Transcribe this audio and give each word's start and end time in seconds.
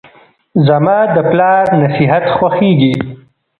زماد 0.67 1.11
پلار 1.29 1.65
نصیحت 1.83 2.25
خوښیږي. 2.35 2.93